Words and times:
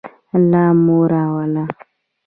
الله 0.37 0.65
مو 0.83 0.99
راوله 1.11 1.63